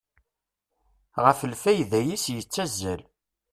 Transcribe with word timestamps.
Ɣef 1.23 1.39
lfayda-is 1.51 2.25
yettazzal. 2.35 3.01